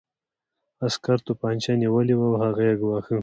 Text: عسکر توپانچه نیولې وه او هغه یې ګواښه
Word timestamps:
عسکر 0.85 1.17
توپانچه 1.27 1.73
نیولې 1.81 2.15
وه 2.17 2.27
او 2.29 2.33
هغه 2.43 2.61
یې 2.69 2.75
ګواښه 2.81 3.15